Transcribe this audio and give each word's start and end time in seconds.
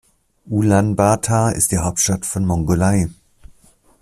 Ulaanbaatar 0.49 1.53
ist 1.53 1.71
die 1.71 1.77
Hauptstadt 1.77 2.25
von 2.25 2.43
Mongolei. 2.43 3.07